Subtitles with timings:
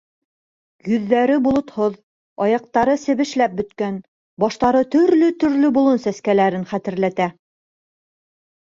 [0.93, 1.99] Йөҙҙәре болотһоҙ,
[2.47, 4.01] аяҡтары себешләп бөткән,
[4.45, 7.33] баштары төрлө-төрлө болон сәскәләрен хәтерләтә.